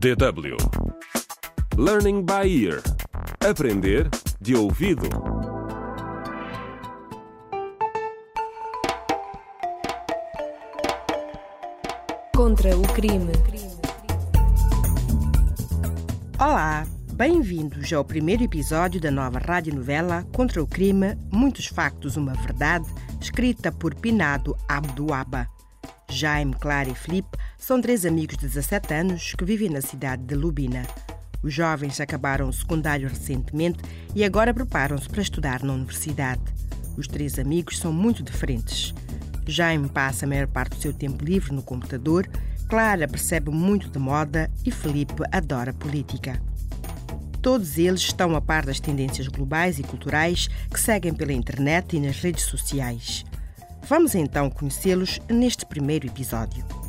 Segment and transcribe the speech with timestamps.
[0.00, 0.56] DW
[1.76, 2.80] Learning by Ear
[3.46, 4.08] Aprender
[4.40, 5.06] de ouvido.
[12.34, 13.30] Contra o crime.
[16.38, 22.86] Olá, bem-vindos ao primeiro episódio da nova radionovela Contra o Crime Muitos Factos, Uma Verdade,
[23.20, 25.46] escrita por Pinado Abduaba.
[26.08, 30.34] Jaime, Clara e Felipe são três amigos de 17 anos que vivem na cidade de
[30.34, 30.82] Lubina.
[31.42, 33.78] Os jovens acabaram o secundário recentemente
[34.14, 36.40] e agora preparam-se para estudar na universidade.
[36.96, 38.94] Os três amigos são muito diferentes.
[39.46, 42.26] Jaime passa a maior parte do seu tempo livre no computador,
[42.66, 46.40] Clara percebe muito de moda e Felipe adora política.
[47.42, 52.00] Todos eles estão a par das tendências globais e culturais que seguem pela internet e
[52.00, 53.24] nas redes sociais.
[53.86, 56.79] Vamos então conhecê-los neste primeiro episódio.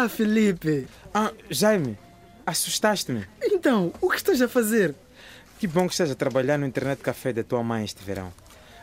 [0.00, 0.86] Olá, Felipe.
[1.12, 1.98] Ah, Jaime,
[2.46, 3.26] assustaste-me.
[3.42, 4.94] Então, o que estás a fazer?
[5.58, 8.32] Que bom que estás a trabalhar no internet café da tua mãe este verão.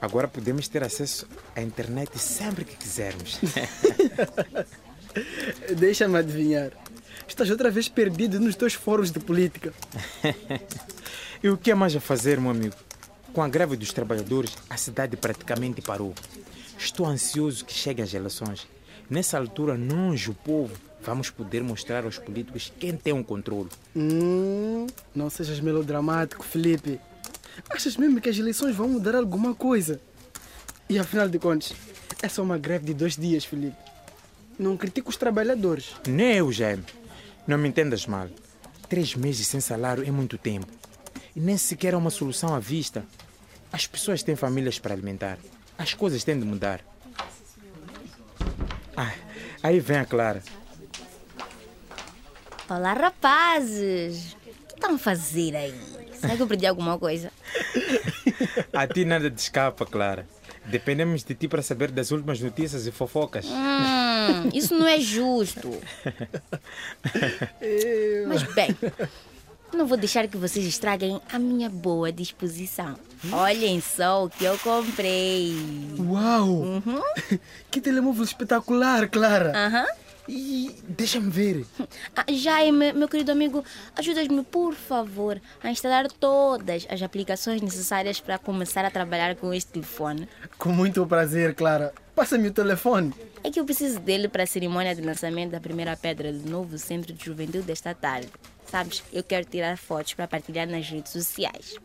[0.00, 3.38] Agora podemos ter acesso à internet sempre que quisermos.
[5.76, 6.72] Deixa-me adivinhar.
[7.28, 9.74] Estás outra vez perdido nos teus fóruns de política.
[11.44, 12.74] e o que é mais a fazer, meu amigo?
[13.34, 16.14] Com a greve dos trabalhadores, a cidade praticamente parou.
[16.78, 18.66] Estou ansioso que cheguem as eleições.
[19.12, 23.68] Nessa altura, nós, o povo, vamos poder mostrar aos políticos quem tem o um controle.
[23.94, 26.98] Hum, não sejas melodramático, Felipe.
[27.68, 30.00] Achas mesmo que as eleições vão mudar alguma coisa?
[30.88, 31.74] E afinal de contas,
[32.22, 33.76] é só uma greve de dois dias, Felipe.
[34.58, 35.94] Não critico os trabalhadores.
[36.08, 36.84] Nem eu, Jaime.
[37.46, 38.28] Não me entendas mal.
[38.88, 40.68] Três meses sem salário é muito tempo.
[41.36, 43.04] E nem sequer é uma solução à vista.
[43.70, 45.36] As pessoas têm famílias para alimentar.
[45.76, 46.91] As coisas têm de mudar.
[48.96, 49.12] Ah,
[49.62, 50.42] aí vem a Clara.
[52.68, 54.32] Olá, rapazes!
[54.34, 55.74] O que estão a fazer aí?
[56.14, 57.30] Será que eu perdi alguma coisa?
[58.72, 60.26] a ti nada te escapa, Clara.
[60.66, 63.46] Dependemos de ti para saber das últimas notícias e fofocas.
[63.46, 65.70] Hum, isso não é justo.
[68.28, 68.76] Mas bem,
[69.72, 72.96] não vou deixar que vocês estraguem a minha boa disposição.
[73.30, 75.54] Olhem só o que eu comprei.
[75.98, 76.48] Uau!
[76.48, 77.02] Uhum.
[77.70, 79.52] Que telemóvel espetacular, Clara!
[79.54, 79.82] Aham.
[79.82, 80.02] Uhum.
[80.28, 81.66] E deixa-me ver.
[82.14, 83.64] Ah, Jaime, meu querido amigo,
[83.96, 89.72] ajudas-me, por favor, a instalar todas as aplicações necessárias para começar a trabalhar com este
[89.72, 90.28] telefone.
[90.58, 91.92] Com muito prazer, Clara.
[92.14, 93.14] Passa-me o telefone.
[93.42, 96.78] É que eu preciso dele para a cerimônia de lançamento da primeira pedra do novo
[96.78, 98.28] centro de juventude desta tarde.
[98.70, 101.76] Sabes, eu quero tirar fotos para partilhar nas redes sociais.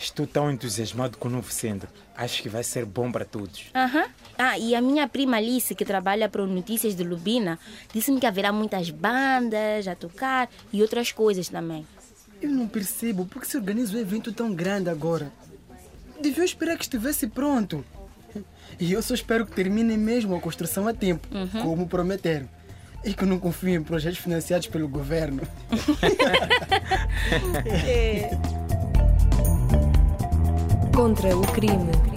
[0.00, 1.86] Estou tão entusiasmado com o novo centro.
[2.16, 3.66] Acho que vai ser bom para todos.
[3.74, 4.00] Aham.
[4.00, 4.08] Uhum.
[4.38, 7.58] Ah, e a minha prima Alice, que trabalha para o Notícias de Lubina,
[7.92, 11.86] disse-me que haverá muitas bandas a tocar e outras coisas também.
[12.40, 15.30] Eu não percebo por que se organiza um evento tão grande agora.
[16.18, 17.84] Deviam esperar que estivesse pronto.
[18.78, 21.62] E eu só espero que terminem mesmo a construção a tempo, uhum.
[21.62, 22.48] como prometeram.
[23.04, 25.42] E que não confio em projetos financiados pelo governo.
[27.86, 28.59] é.
[31.00, 32.09] Contra o crime.